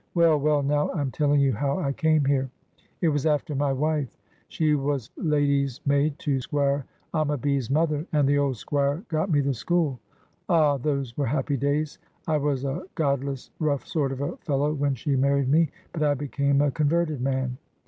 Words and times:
Well, 0.15 0.39
well, 0.39 0.63
now 0.63 0.91
I'm 0.93 1.11
telling 1.11 1.41
you 1.41 1.53
how 1.53 1.77
I 1.77 1.91
came 1.93 2.25
here. 2.25 2.49
It 3.01 3.09
was 3.09 3.27
after 3.27 3.53
my 3.53 3.71
wife. 3.71 4.17
She 4.47 4.73
was 4.73 5.11
lady's 5.15 5.79
maid 5.85 6.17
to 6.17 6.41
Squire 6.41 6.85
Ammaby's 7.13 7.69
mother, 7.69 8.07
and 8.11 8.27
the 8.27 8.39
old 8.39 8.57
Squire 8.57 9.03
got 9.09 9.29
me 9.29 9.41
the 9.41 9.53
school. 9.53 9.99
Ah, 10.49 10.77
those 10.77 11.15
were 11.15 11.27
happy 11.27 11.55
days! 11.55 11.99
I 12.27 12.37
was 12.37 12.65
a 12.65 12.81
godless, 12.95 13.51
rough 13.59 13.85
sort 13.85 14.11
of 14.11 14.21
a 14.21 14.37
fellow 14.37 14.73
when 14.73 14.95
she 14.95 15.15
married 15.15 15.49
me, 15.49 15.69
but 15.93 16.01
I 16.01 16.15
became 16.15 16.61
a 16.61 16.71
converted 16.71 17.21
man. 17.21 17.59